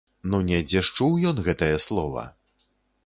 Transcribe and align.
Ну 0.29 0.37
недзе 0.47 0.81
ж 0.87 0.95
чуў 0.99 1.11
ён 1.33 1.43
гэтае 1.49 1.75
слова! 1.89 2.25